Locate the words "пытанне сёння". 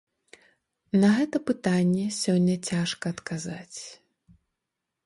1.51-2.55